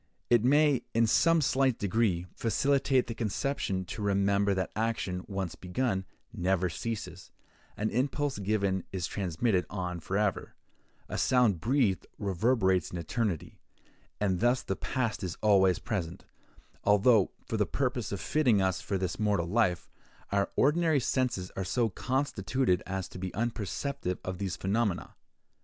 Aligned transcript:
It 0.31 0.43
may, 0.43 0.81
in 0.95 1.05
some 1.05 1.41
slight 1.41 1.77
degree, 1.77 2.25
facilitate 2.33 3.05
the 3.05 3.13
conception 3.13 3.85
to 3.85 4.01
remember 4.01 4.55
that 4.55 4.71
action, 4.75 5.23
once 5.27 5.53
begun, 5.53 6.05
never 6.33 6.69
ceases—an 6.69 7.91
impulse 7.91 8.39
given 8.39 8.83
is 8.91 9.05
transmitted 9.05 9.63
on 9.69 9.99
for 9.99 10.17
ever; 10.17 10.55
a 11.07 11.19
sound 11.19 11.59
breathed 11.61 12.07
reverberates 12.17 12.89
in 12.89 12.97
eternity; 12.97 13.59
and 14.19 14.39
thus 14.39 14.63
the 14.63 14.75
past 14.75 15.21
is 15.23 15.37
always 15.39 15.77
present, 15.77 16.25
although, 16.83 17.29
for 17.45 17.57
the 17.57 17.67
purpose 17.67 18.11
of 18.11 18.19
fitting 18.19 18.59
us 18.59 18.81
for 18.81 18.97
this 18.97 19.19
mortal 19.19 19.45
life, 19.45 19.87
our 20.31 20.49
ordinary 20.55 20.99
senses 20.99 21.51
are 21.55 21.63
so 21.63 21.89
constituted 21.89 22.81
as 22.87 23.07
to 23.07 23.19
be 23.19 23.31
unperceptive 23.35 24.17
of 24.23 24.39
these 24.39 24.55
phenomena. 24.55 25.13